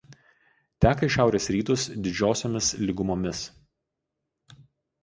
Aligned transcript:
Teka 0.85 1.09
į 1.09 1.13
šiaurės 1.17 1.47
rytus 1.57 1.85
Didžiosiomis 2.09 2.73
lygumomis. 2.87 3.45